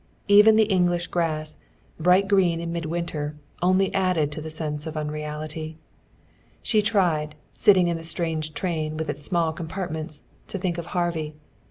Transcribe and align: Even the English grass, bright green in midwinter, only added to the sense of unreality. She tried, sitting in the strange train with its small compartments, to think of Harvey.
Even 0.27 0.55
the 0.55 0.63
English 0.63 1.05
grass, 1.05 1.57
bright 1.99 2.27
green 2.27 2.59
in 2.59 2.71
midwinter, 2.71 3.35
only 3.61 3.93
added 3.93 4.31
to 4.31 4.41
the 4.41 4.49
sense 4.49 4.87
of 4.87 4.97
unreality. 4.97 5.77
She 6.63 6.81
tried, 6.81 7.35
sitting 7.53 7.87
in 7.87 7.97
the 7.97 8.03
strange 8.03 8.55
train 8.55 8.97
with 8.97 9.11
its 9.11 9.23
small 9.23 9.53
compartments, 9.53 10.23
to 10.47 10.57
think 10.57 10.79
of 10.79 10.87
Harvey. 10.97 11.35